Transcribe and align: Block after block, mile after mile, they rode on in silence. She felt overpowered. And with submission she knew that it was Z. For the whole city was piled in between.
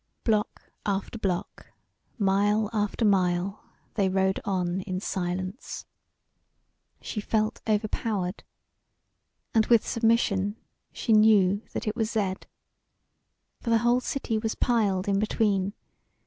Block 0.23 0.71
after 0.83 1.19
block, 1.19 1.67
mile 2.17 2.71
after 2.73 3.05
mile, 3.05 3.63
they 3.93 4.09
rode 4.09 4.39
on 4.45 4.81
in 4.87 4.99
silence. 4.99 5.85
She 7.01 7.21
felt 7.21 7.61
overpowered. 7.69 8.43
And 9.53 9.67
with 9.67 9.87
submission 9.87 10.55
she 10.91 11.13
knew 11.13 11.61
that 11.73 11.87
it 11.87 11.95
was 11.95 12.09
Z. 12.09 12.33
For 13.59 13.69
the 13.69 13.77
whole 13.85 13.99
city 14.01 14.39
was 14.39 14.55
piled 14.55 15.07
in 15.07 15.19
between. 15.19 15.75